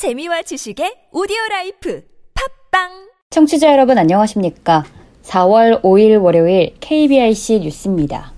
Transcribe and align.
재미와 0.00 0.40
지식의 0.40 1.08
오디오 1.12 1.36
라이프 1.50 2.02
팟빵 2.32 3.10
청취자 3.28 3.70
여러분 3.70 3.98
안녕하십니까? 3.98 4.82
4월 5.24 5.82
5일 5.82 6.22
월요일 6.22 6.72
KBIC 6.80 7.60
뉴스입니다. 7.60 8.32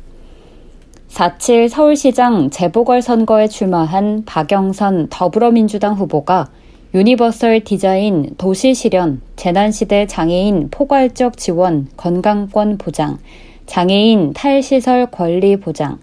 4.7 1.08 1.68
서울시장 1.68 2.50
재보궐선거에 2.50 3.46
출마한 3.46 4.24
박영선 4.24 5.06
더불어민주당 5.08 5.94
후보가 5.94 6.48
유니버설 6.94 7.60
디자인 7.60 8.34
도시 8.38 8.74
실현, 8.74 9.20
재난시대 9.36 10.08
장애인 10.08 10.70
포괄적 10.72 11.36
지원, 11.36 11.86
건강권 11.96 12.78
보장, 12.78 13.18
장애인 13.66 14.32
탈시설 14.32 15.06
권리 15.12 15.54
보장, 15.54 16.00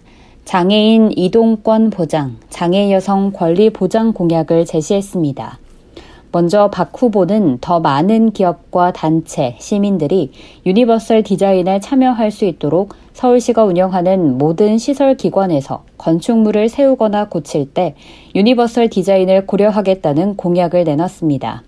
장애인 0.50 1.12
이동권 1.14 1.90
보장, 1.90 2.34
장애 2.48 2.92
여성 2.92 3.30
권리 3.30 3.70
보장 3.70 4.12
공약을 4.12 4.64
제시했습니다. 4.64 5.60
먼저 6.32 6.70
박 6.70 6.90
후보는 6.92 7.58
더 7.60 7.78
많은 7.78 8.32
기업과 8.32 8.92
단체, 8.92 9.54
시민들이 9.60 10.32
유니버설 10.66 11.22
디자인에 11.22 11.78
참여할 11.78 12.32
수 12.32 12.46
있도록 12.46 12.94
서울시가 13.12 13.62
운영하는 13.62 14.38
모든 14.38 14.76
시설 14.76 15.16
기관에서 15.16 15.84
건축물을 15.98 16.68
세우거나 16.68 17.28
고칠 17.28 17.72
때 17.72 17.94
유니버설 18.34 18.90
디자인을 18.90 19.46
고려하겠다는 19.46 20.34
공약을 20.34 20.82
내놨습니다. 20.82 21.62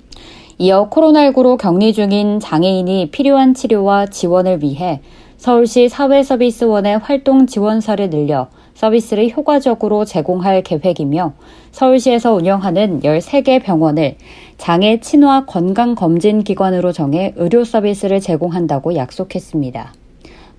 이어 0.58 0.90
코로나19로 0.90 1.56
격리 1.56 1.92
중인 1.92 2.40
장애인이 2.40 3.12
필요한 3.12 3.54
치료와 3.54 4.06
지원을 4.06 4.64
위해 4.64 5.02
서울시 5.36 5.88
사회서비스원의 5.88 6.98
활동 6.98 7.46
지원사를 7.46 8.10
늘려 8.10 8.48
서비스를 8.74 9.30
효과적으로 9.30 10.04
제공할 10.04 10.62
계획이며 10.62 11.34
서울시에서 11.70 12.34
운영하는 12.34 13.00
13개 13.00 13.62
병원을 13.62 14.16
장애 14.58 15.00
친화 15.00 15.44
건강검진기관으로 15.46 16.92
정해 16.92 17.32
의료 17.36 17.64
서비스를 17.64 18.20
제공한다고 18.20 18.94
약속했습니다. 18.96 20.01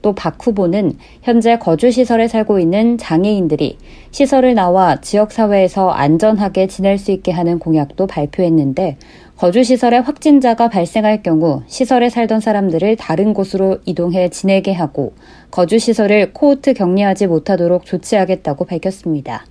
또 0.04 0.14
박 0.14 0.46
후보는 0.46 0.98
현재 1.24 1.58
거주시설에 1.58 2.28
살고 2.28 2.60
있는 2.60 3.00
장애인들이 3.00 3.78
시설을 4.12 4.54
나와 4.54 5.02
지역사회에서 5.02 5.90
안전하게 5.90 6.68
지낼 6.68 7.00
수 7.00 7.12
있게 7.12 7.32
하는 7.32 7.58
공약도 7.58 8.06
발표했는데 8.06 8.98
거주시설에 9.38 9.98
확진자가 9.98 10.70
발생할 10.70 11.24
경우 11.24 11.64
시설에 11.66 12.10
살던 12.10 12.42
사람들을 12.42 12.98
다른 12.98 13.34
곳으로 13.34 13.80
이동해 13.86 14.30
지내게 14.30 14.74
하고 14.74 15.14
거주시설을 15.50 16.34
코호트 16.34 16.74
격리하지 16.74 17.28
못하도록 17.28 17.86
조치하겠다고 17.86 18.66
밝혔습니다. 18.66 19.46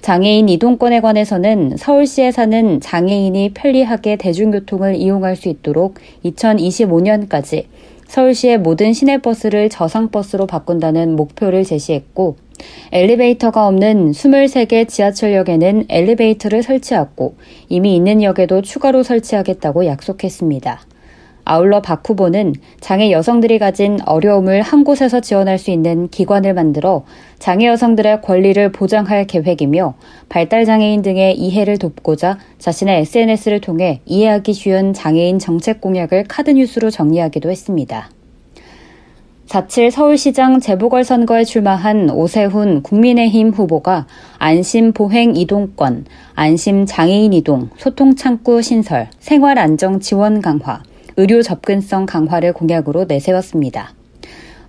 장애인 0.00 0.48
이동권에 0.48 1.00
관해서는 1.00 1.76
서울시에 1.76 2.32
사는 2.32 2.80
장애인이 2.80 3.52
편리하게 3.52 4.16
대중교통을 4.16 4.94
이용할 4.94 5.36
수 5.36 5.48
있도록 5.48 5.96
2025년까지 6.24 7.66
서울시의 8.10 8.58
모든 8.58 8.92
시내버스를 8.92 9.68
저상버스로 9.68 10.48
바꾼다는 10.48 11.14
목표를 11.14 11.62
제시했고 11.62 12.38
엘리베이터가 12.90 13.68
없는 13.68 14.10
23개 14.10 14.88
지하철역에는 14.88 15.84
엘리베이터를 15.88 16.64
설치하고 16.64 17.36
이미 17.68 17.94
있는 17.94 18.20
역에도 18.20 18.62
추가로 18.62 19.04
설치하겠다고 19.04 19.86
약속했습니다. 19.86 20.89
아울러 21.44 21.82
박 21.82 22.08
후보는 22.08 22.54
장애 22.80 23.10
여성들이 23.10 23.58
가진 23.58 23.98
어려움을 24.06 24.62
한 24.62 24.84
곳에서 24.84 25.20
지원할 25.20 25.58
수 25.58 25.70
있는 25.70 26.08
기관을 26.08 26.54
만들어 26.54 27.04
장애 27.38 27.66
여성들의 27.66 28.22
권리를 28.22 28.72
보장할 28.72 29.26
계획이며 29.26 29.94
발달 30.28 30.64
장애인 30.64 31.02
등의 31.02 31.38
이해를 31.38 31.78
돕고자 31.78 32.38
자신의 32.58 33.00
SNS를 33.00 33.60
통해 33.60 34.00
이해하기 34.06 34.52
쉬운 34.52 34.92
장애인 34.92 35.38
정책 35.38 35.80
공약을 35.80 36.24
카드뉴스로 36.28 36.90
정리하기도 36.90 37.50
했습니다. 37.50 38.10
4.7 39.50 39.90
서울시장 39.90 40.60
재보궐선거에 40.60 41.42
출마한 41.42 42.08
오세훈 42.08 42.84
국민의힘 42.84 43.50
후보가 43.50 44.06
안심 44.38 44.92
보행 44.92 45.34
이동권, 45.34 46.04
안심 46.36 46.86
장애인 46.86 47.32
이동, 47.32 47.68
소통 47.76 48.14
창구 48.14 48.62
신설, 48.62 49.08
생활 49.18 49.58
안정 49.58 49.98
지원 49.98 50.40
강화, 50.40 50.84
의료 51.16 51.42
접근성 51.42 52.06
강화를 52.06 52.52
공약으로 52.52 53.04
내세웠습니다. 53.04 53.94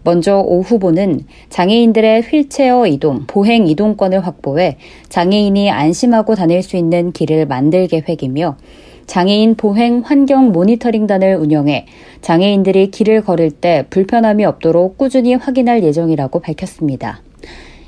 먼저 0.03 0.40
오 0.40 0.62
후보는 0.62 1.22
장애인들의 1.50 2.24
휠체어 2.24 2.88
이동, 2.88 3.25
보행 3.28 3.68
이동권을 3.68 4.25
확보해 4.25 4.78
장애인이 5.09 5.69
안심하고 5.69 6.35
다닐 6.35 6.63
수 6.63 6.75
있는 6.75 7.12
길을 7.12 7.46
만들 7.46 7.88
계획이며 7.88 8.57
장애인 9.06 9.56
보행 9.56 10.02
환경 10.03 10.52
모니터링단을 10.52 11.35
운영해 11.35 11.85
장애인들이 12.22 12.91
길을 12.91 13.22
걸을 13.22 13.52
때 13.52 13.85
불편함이 13.90 14.46
없도록 14.46 14.97
꾸준히 14.97 15.35
확인할 15.35 15.84
예정이라고 15.84 16.40
밝혔습니다. 16.40 17.22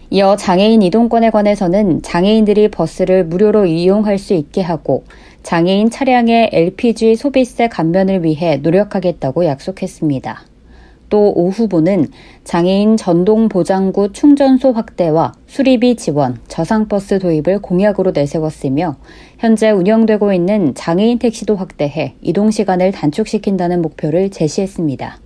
이어 0.09 0.35
장애인 0.35 0.83
이동권에 0.83 1.31
관해서는 1.31 2.03
장애인들이 2.03 2.67
버스를 2.67 3.25
무료로 3.25 3.65
이용할 3.65 4.19
수 4.19 4.35
있게 4.35 4.61
하고 4.61 5.05
장애인 5.43 5.89
차량의 5.89 6.49
LPG 6.53 7.15
소비세 7.15 7.67
감면을 7.67 8.23
위해 8.23 8.57
노력하겠다고 8.57 9.45
약속했습니다. 9.45 10.41
또오 11.09 11.49
후보는 11.49 12.07
장애인 12.43 12.97
전동 12.97 13.47
보장구 13.47 14.13
충전소 14.13 14.71
확대와 14.71 15.33
수리비 15.45 15.95
지원, 15.95 16.39
저상버스 16.47 17.19
도입을 17.19 17.61
공약으로 17.61 18.11
내세웠으며 18.11 18.95
현재 19.37 19.69
운영되고 19.69 20.33
있는 20.33 20.73
장애인 20.73 21.19
택시도 21.19 21.55
확대해 21.55 22.15
이동 22.21 22.49
시간을 22.49 22.91
단축시킨다는 22.91 23.83
목표를 23.83 24.31
제시했습니다. 24.31 25.22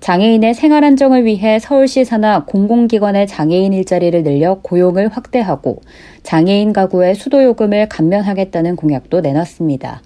장애인의 0.00 0.54
생활 0.54 0.82
안정을 0.82 1.26
위해 1.26 1.58
서울시 1.58 2.06
산하 2.06 2.44
공공기관의 2.46 3.26
장애인 3.26 3.74
일자리를 3.74 4.22
늘려 4.22 4.58
고용을 4.62 5.08
확대하고 5.08 5.82
장애인 6.22 6.72
가구의 6.72 7.14
수도요금을 7.14 7.90
감면하겠다는 7.90 8.76
공약도 8.76 9.20
내놨습니다. 9.20 10.00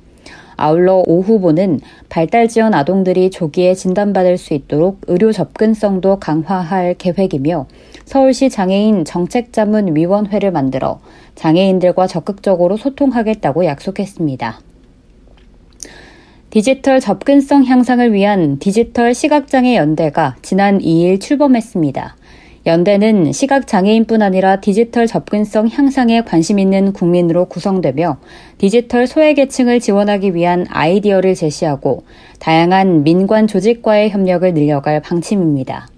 아울러 0.56 1.02
오 1.06 1.20
후보는 1.20 1.80
발달 2.08 2.48
지원 2.48 2.74
아동들이 2.74 3.30
조기에 3.30 3.74
진단받을 3.74 4.36
수 4.36 4.54
있도록 4.54 5.00
의료 5.06 5.30
접근성도 5.30 6.18
강화할 6.18 6.94
계획이며 6.94 7.66
서울시 8.04 8.50
장애인 8.50 9.04
정책자문위원회를 9.04 10.50
만들어 10.50 11.00
장애인들과 11.36 12.08
적극적으로 12.08 12.76
소통하겠다고 12.76 13.64
약속했습니다. 13.64 14.60
디지털 16.54 17.00
접근성 17.00 17.64
향상을 17.64 18.12
위한 18.12 18.60
디지털 18.60 19.12
시각장애 19.12 19.74
연대가 19.74 20.36
지난 20.40 20.78
2일 20.78 21.20
출범했습니다. 21.20 22.16
연대는 22.64 23.32
시각장애인뿐 23.32 24.22
아니라 24.22 24.60
디지털 24.60 25.08
접근성 25.08 25.66
향상에 25.66 26.20
관심 26.20 26.60
있는 26.60 26.92
국민으로 26.92 27.46
구성되며 27.46 28.18
디지털 28.58 29.08
소외계층을 29.08 29.80
지원하기 29.80 30.36
위한 30.36 30.64
아이디어를 30.70 31.34
제시하고 31.34 32.04
다양한 32.38 33.02
민관 33.02 33.48
조직과의 33.48 34.10
협력을 34.10 34.54
늘려갈 34.54 35.02
방침입니다. 35.02 35.88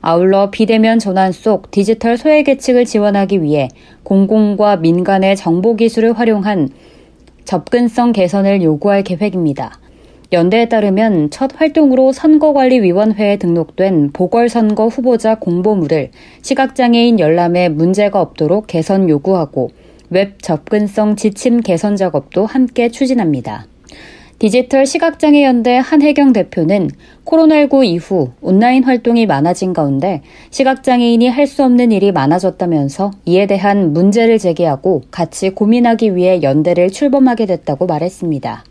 아울러 0.00 0.50
비대면 0.50 1.00
전환 1.00 1.32
속 1.32 1.70
디지털 1.70 2.16
소외계층을 2.16 2.86
지원하기 2.86 3.42
위해 3.42 3.68
공공과 4.04 4.78
민간의 4.78 5.36
정보기술을 5.36 6.18
활용한 6.18 6.70
접근성 7.44 8.12
개선을 8.12 8.62
요구할 8.62 9.02
계획입니다. 9.02 9.78
연대에 10.30 10.68
따르면 10.68 11.30
첫 11.30 11.52
활동으로 11.54 12.12
선거관리위원회에 12.12 13.38
등록된 13.38 14.10
보궐선거 14.12 14.88
후보자 14.88 15.36
공보물을 15.36 16.10
시각장애인 16.42 17.18
열람에 17.18 17.70
문제가 17.70 18.20
없도록 18.20 18.66
개선 18.66 19.08
요구하고 19.08 19.70
웹 20.10 20.42
접근성 20.42 21.16
지침 21.16 21.60
개선 21.60 21.96
작업도 21.96 22.44
함께 22.44 22.90
추진합니다. 22.90 23.66
디지털 24.38 24.86
시각장애연대 24.86 25.78
한혜경 25.82 26.32
대표는 26.32 26.90
코로나19 27.24 27.84
이후 27.86 28.30
온라인 28.40 28.84
활동이 28.84 29.26
많아진 29.26 29.72
가운데 29.72 30.22
시각장애인이 30.50 31.26
할 31.28 31.46
수 31.46 31.64
없는 31.64 31.90
일이 31.90 32.12
많아졌다면서 32.12 33.10
이에 33.24 33.46
대한 33.46 33.94
문제를 33.94 34.38
제기하고 34.38 35.02
같이 35.10 35.50
고민하기 35.50 36.14
위해 36.14 36.40
연대를 36.42 36.90
출범하게 36.90 37.46
됐다고 37.46 37.86
말했습니다. 37.86 38.62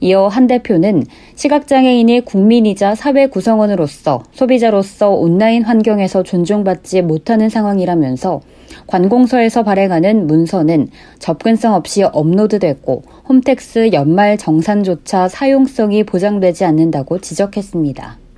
이어 0.00 0.28
한 0.28 0.46
대표는 0.46 1.04
시각장애인이 1.34 2.22
국민이자 2.22 2.94
사회 2.94 3.26
구성원으로서 3.26 4.22
소비자로서 4.32 5.10
온라인 5.10 5.62
환경에서 5.62 6.22
존중받지 6.22 7.02
못하는 7.02 7.48
상황이라면서 7.48 8.40
관공서에서 8.86 9.62
발행하는 9.62 10.26
문서는 10.26 10.88
접근성 11.18 11.74
없이 11.74 12.02
업로드됐고 12.02 13.02
홈택스 13.28 13.92
연말 13.92 14.38
정산조차 14.38 15.28
사용성이 15.28 16.04
보장되지 16.04 16.64
않는다고 16.64 17.20
지적했습니다. 17.20 18.29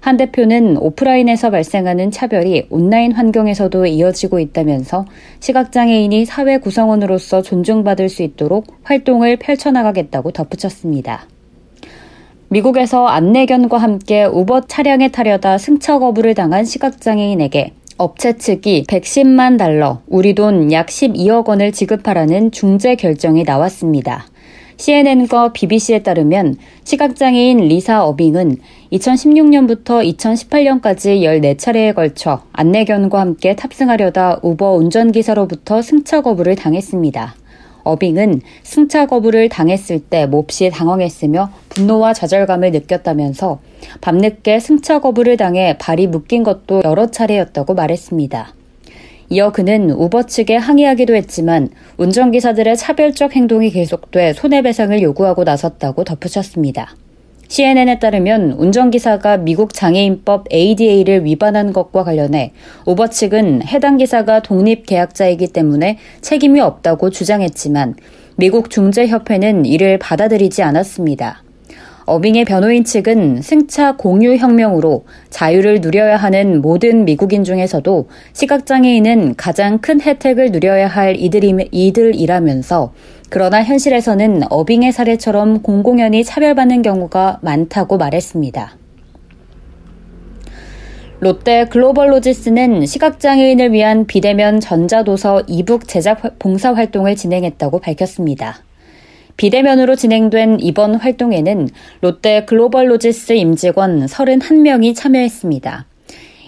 한 0.00 0.16
대표는 0.16 0.76
오프라인에서 0.78 1.50
발생하는 1.50 2.10
차별이 2.10 2.66
온라인 2.70 3.12
환경에서도 3.12 3.86
이어지고 3.86 4.38
있다면서 4.38 5.04
시각장애인이 5.40 6.24
사회 6.24 6.58
구성원으로서 6.58 7.42
존중받을 7.42 8.08
수 8.08 8.22
있도록 8.22 8.66
활동을 8.84 9.36
펼쳐나가겠다고 9.36 10.30
덧붙였습니다. 10.30 11.26
미국에서 12.48 13.06
안내견과 13.06 13.76
함께 13.76 14.24
우버 14.24 14.62
차량에 14.62 15.08
타려다 15.08 15.58
승차 15.58 15.98
거부를 15.98 16.34
당한 16.34 16.64
시각장애인에게 16.64 17.72
업체 17.98 18.36
측이 18.38 18.84
110만 18.84 19.58
달러, 19.58 20.00
우리 20.06 20.34
돈 20.34 20.70
약 20.70 20.86
12억 20.86 21.48
원을 21.48 21.72
지급하라는 21.72 22.52
중재 22.52 22.94
결정이 22.94 23.42
나왔습니다. 23.42 24.26
CNN과 24.78 25.52
BBC에 25.52 26.04
따르면 26.04 26.56
시각장애인 26.84 27.58
리사 27.58 28.04
어빙은 28.04 28.58
2016년부터 28.92 30.16
2018년까지 30.16 31.20
14차례에 31.20 31.94
걸쳐 31.94 32.42
안내견과 32.52 33.20
함께 33.20 33.56
탑승하려다 33.56 34.40
우버 34.42 34.74
운전기사로부터 34.74 35.82
승차 35.82 36.22
거부를 36.22 36.54
당했습니다. 36.54 37.34
어빙은 37.82 38.40
승차 38.62 39.06
거부를 39.06 39.48
당했을 39.48 39.98
때 39.98 40.26
몹시 40.26 40.70
당황했으며 40.70 41.50
분노와 41.70 42.12
좌절감을 42.12 42.70
느꼈다면서 42.70 43.58
밤늦게 44.00 44.60
승차 44.60 45.00
거부를 45.00 45.36
당해 45.36 45.76
발이 45.78 46.06
묶인 46.06 46.44
것도 46.44 46.82
여러 46.84 47.10
차례였다고 47.10 47.74
말했습니다. 47.74 48.57
이어 49.30 49.52
그는 49.52 49.90
우버 49.90 50.24
측에 50.24 50.56
항의하기도 50.56 51.14
했지만 51.14 51.68
운전기사들의 51.98 52.76
차별적 52.76 53.36
행동이 53.36 53.70
계속돼 53.70 54.32
손해배상을 54.32 55.02
요구하고 55.02 55.44
나섰다고 55.44 56.04
덧붙였습니다. 56.04 56.94
CNN에 57.48 57.98
따르면 57.98 58.52
운전기사가 58.52 59.38
미국 59.38 59.72
장애인법 59.72 60.52
ADA를 60.52 61.24
위반한 61.24 61.72
것과 61.72 62.04
관련해 62.04 62.52
우버 62.86 63.08
측은 63.08 63.62
해당 63.66 63.96
기사가 63.96 64.40
독립계약자이기 64.40 65.48
때문에 65.48 65.98
책임이 66.20 66.60
없다고 66.60 67.10
주장했지만 67.10 67.96
미국 68.36 68.70
중재협회는 68.70 69.64
이를 69.64 69.98
받아들이지 69.98 70.62
않았습니다. 70.62 71.42
어빙의 72.08 72.46
변호인 72.46 72.84
측은 72.84 73.42
승차 73.42 73.96
공유 73.96 74.34
혁명으로 74.36 75.04
자유를 75.28 75.82
누려야 75.82 76.16
하는 76.16 76.62
모든 76.62 77.04
미국인 77.04 77.44
중에서도 77.44 78.08
시각장애인은 78.32 79.34
가장 79.36 79.78
큰 79.78 80.00
혜택을 80.00 80.50
누려야 80.50 80.88
할 80.88 81.16
이들이, 81.16 81.68
이들이라면서 81.70 82.94
그러나 83.28 83.62
현실에서는 83.62 84.44
어빙의 84.48 84.90
사례처럼 84.92 85.60
공공연히 85.60 86.24
차별받는 86.24 86.80
경우가 86.80 87.40
많다고 87.42 87.98
말했습니다. 87.98 88.78
롯데 91.20 91.66
글로벌로지스는 91.66 92.86
시각장애인을 92.86 93.72
위한 93.72 94.06
비대면 94.06 94.60
전자도서 94.60 95.42
이북 95.46 95.86
제작 95.86 96.38
봉사활동을 96.38 97.16
진행했다고 97.16 97.80
밝혔습니다. 97.80 98.62
비대면으로 99.38 99.94
진행된 99.94 100.58
이번 100.60 100.96
활동에는 100.96 101.68
롯데 102.00 102.44
글로벌로지스 102.44 103.34
임직원 103.34 104.04
31명이 104.06 104.96
참여했습니다. 104.96 105.86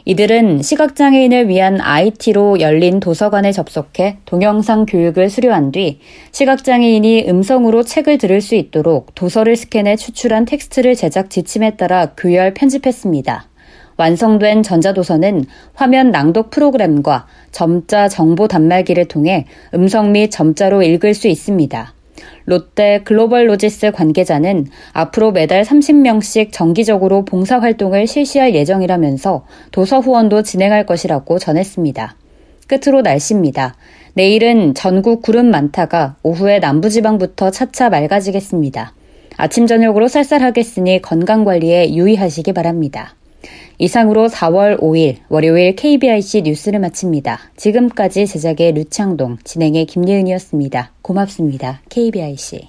이들은 0.07 0.63
시각장애인을 0.63 1.49
위한 1.49 1.81
IT로 1.81 2.59
열린 2.59 2.99
도서관에 2.99 3.53
접속해 3.53 4.17
동영상 4.25 4.87
교육을 4.87 5.31
수료한 5.31 5.71
뒤 5.71 6.01
시각장애인이 6.33 7.27
음성으로 7.29 7.85
책을 7.85 8.19
들을 8.19 8.41
수 8.41 8.57
있도록 8.57 9.15
도서를 9.15 9.55
스캔해 9.55 9.95
추출한 9.95 10.45
텍스트를 10.45 10.97
제작 10.97 11.31
지침에 11.31 11.77
따라 11.77 12.15
교열 12.17 12.55
편집했습니다. 12.55 13.47
완성된 13.99 14.65
전자도서는 14.65 15.45
화면 15.75 16.11
낭독 16.11 16.51
프로그램과 16.51 17.29
점자 17.53 18.09
정보 18.09 18.49
단말기를 18.49 19.05
통해 19.05 19.47
음성 19.75 20.11
및 20.11 20.31
점자로 20.31 20.83
읽을 20.83 21.15
수 21.15 21.29
있습니다. 21.29 22.00
롯데 22.51 23.01
글로벌 23.05 23.49
로지스 23.49 23.93
관계자는 23.93 24.67
앞으로 24.93 25.33
매달 25.33 25.63
30명씩 25.63 26.49
정기적으로 26.53 27.25
봉사활동을 27.25 28.07
실시할 28.07 28.55
예정이라면서 28.55 29.47
도서 29.71 30.01
후원도 30.01 30.43
진행할 30.43 30.85
것이라고 30.85 31.39
전했습니다. 31.39 32.17
끝으로 32.67 33.03
날씨입니다. 33.03 33.77
내일은 34.15 34.75
전국 34.75 35.23
구름 35.23 35.51
많다가 35.51 36.17
오후에 36.23 36.59
남부지방부터 36.59 37.51
차차 37.51 37.89
맑아지겠습니다. 37.89 38.93
아침 39.37 39.67
저녁으로 39.67 40.09
쌀쌀하겠으니 40.09 41.01
건강관리에 41.03 41.95
유의하시기 41.95 42.53
바랍니다. 42.53 43.15
이상으로 43.79 44.29
4월 44.29 44.81
5일 44.81 45.17
월요일 45.29 45.75
KBIC 45.75 46.43
뉴스를 46.43 46.81
마칩니다. 46.81 47.39
지금까지 47.57 48.27
제작의 48.27 48.73
류창동, 48.73 49.39
진행의 49.45 49.87
김예은이었습니다. 49.87 50.93
고맙습니다. 51.03 51.81
KBIC. 51.89 52.69